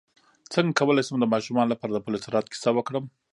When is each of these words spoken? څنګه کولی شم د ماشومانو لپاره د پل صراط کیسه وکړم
څنګه 0.53 0.77
کولی 0.79 1.01
شم 1.07 1.17
د 1.19 1.25
ماشومانو 1.33 1.71
لپاره 1.73 1.91
د 1.93 1.99
پل 2.05 2.13
صراط 2.25 2.45
کیسه 2.51 2.69
وکړم 2.73 3.05